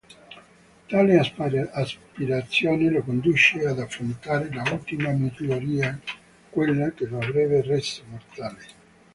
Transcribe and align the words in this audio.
Tale 0.87 1.19
aspirazione 1.75 2.89
lo 2.89 3.03
conduce 3.03 3.63
ad 3.67 3.77
affrontare 3.77 4.49
l'ultima 4.49 5.09
"miglioria": 5.11 5.99
quella 6.49 6.89
che 6.89 7.05
lo 7.05 7.19
avrebbe 7.19 7.61
reso 7.61 8.01
mortale. 8.09 8.65